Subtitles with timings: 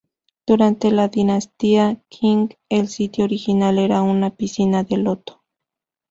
[0.47, 5.43] Durante la dinastía Qing, el sitio original era una piscina de loto.